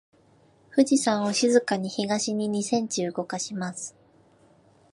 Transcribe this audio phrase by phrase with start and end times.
[0.71, 3.95] 富士山を静かに東に二センチ動かします。